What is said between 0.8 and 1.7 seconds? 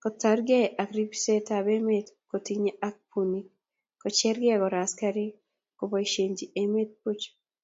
ak ribsetab